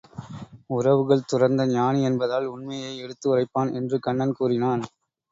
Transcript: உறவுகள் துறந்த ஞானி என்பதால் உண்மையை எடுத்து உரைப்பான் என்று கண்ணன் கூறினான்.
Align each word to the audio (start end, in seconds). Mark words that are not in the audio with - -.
உறவுகள் 0.67 1.27
துறந்த 1.31 1.65
ஞானி 1.67 2.01
என்பதால் 2.03 2.45
உண்மையை 2.45 2.93
எடுத்து 2.97 3.27
உரைப்பான் 3.33 3.73
என்று 3.73 3.99
கண்ணன் 3.99 4.33
கூறினான். 4.33 4.83